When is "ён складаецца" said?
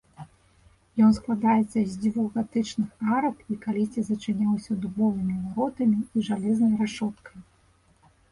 1.07-1.73